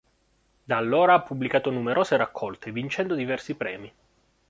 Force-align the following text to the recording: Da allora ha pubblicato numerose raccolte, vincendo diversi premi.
Da 0.65 0.77
allora 0.77 1.13
ha 1.13 1.21
pubblicato 1.21 1.69
numerose 1.69 2.17
raccolte, 2.17 2.71
vincendo 2.71 3.13
diversi 3.13 3.53
premi. 3.53 3.93